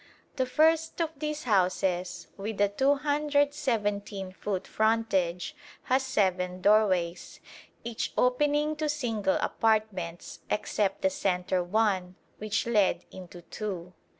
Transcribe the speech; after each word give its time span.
The 0.37 0.47
first 0.47 0.99
of 0.99 1.11
these 1.19 1.43
houses, 1.43 2.25
with 2.35 2.59
a 2.59 2.69
217 2.69 4.31
foot 4.31 4.65
frontage, 4.65 5.55
has 5.83 6.01
seven 6.01 6.59
doorways, 6.59 7.39
each 7.83 8.11
opening 8.17 8.75
to 8.77 8.89
single 8.89 9.35
apartments, 9.39 10.39
except 10.49 11.03
the 11.03 11.11
centre 11.11 11.63
one, 11.63 12.15
which 12.39 12.65
led 12.65 13.05
into 13.11 13.43
two. 13.43 13.93